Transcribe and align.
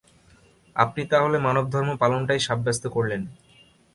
আপনি 0.75 1.01
তা 1.05 1.17
হলে 1.21 1.37
মানবধর্ম 1.39 1.89
পালনটাই 2.01 2.39
সাব্যস্ত 2.39 2.83
করলেন! 2.87 3.21